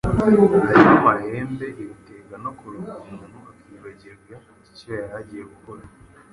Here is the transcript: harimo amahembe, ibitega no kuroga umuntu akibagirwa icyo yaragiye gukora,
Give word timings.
harimo 0.19 0.45
amahembe, 0.99 1.65
ibitega 1.81 2.35
no 2.43 2.51
kuroga 2.59 2.93
umuntu 3.05 3.39
akibagirwa 3.51 4.35
icyo 4.71 4.89
yaragiye 4.99 5.43
gukora, 5.51 5.83